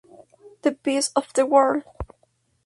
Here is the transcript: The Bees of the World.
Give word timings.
The 0.63 0.71
Bees 0.71 1.09
of 1.15 1.31
the 1.33 1.45
World. 1.45 1.83